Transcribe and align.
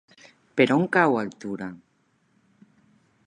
Per 0.61 0.65
on 0.75 0.85
cau 0.95 1.17
Altura? 1.19 1.67